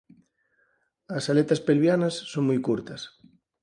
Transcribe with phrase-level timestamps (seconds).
[1.17, 3.01] As aletas pelvianas son moi curtas.